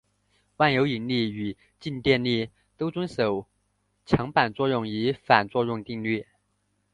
[0.57, 3.45] 万有引力与静电力都遵守
[4.03, 6.25] 强版作用与反作用定律。